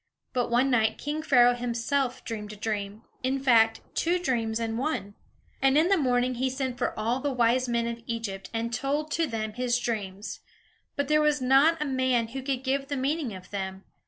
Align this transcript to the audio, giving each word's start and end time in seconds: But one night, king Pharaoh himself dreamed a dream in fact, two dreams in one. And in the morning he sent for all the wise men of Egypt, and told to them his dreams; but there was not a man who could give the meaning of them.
But 0.33 0.49
one 0.49 0.71
night, 0.71 0.97
king 0.97 1.21
Pharaoh 1.21 1.53
himself 1.53 2.25
dreamed 2.25 2.51
a 2.53 2.55
dream 2.55 3.03
in 3.21 3.39
fact, 3.39 3.81
two 3.93 4.17
dreams 4.17 4.59
in 4.59 4.75
one. 4.77 5.13
And 5.61 5.77
in 5.77 5.89
the 5.89 5.95
morning 5.97 6.33
he 6.33 6.49
sent 6.49 6.79
for 6.79 6.97
all 6.97 7.19
the 7.19 7.31
wise 7.31 7.69
men 7.69 7.85
of 7.85 8.01
Egypt, 8.07 8.49
and 8.51 8.73
told 8.73 9.11
to 9.11 9.27
them 9.27 9.53
his 9.53 9.77
dreams; 9.77 10.39
but 10.95 11.07
there 11.07 11.21
was 11.21 11.39
not 11.39 11.79
a 11.79 11.85
man 11.85 12.29
who 12.29 12.41
could 12.41 12.63
give 12.63 12.87
the 12.87 12.97
meaning 12.97 13.35
of 13.35 13.51
them. 13.51 13.83